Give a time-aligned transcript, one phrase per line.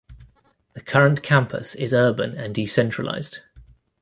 [0.73, 3.41] The current campus is urban and decentralized.